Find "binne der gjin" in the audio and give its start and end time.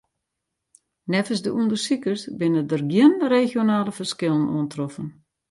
2.37-3.13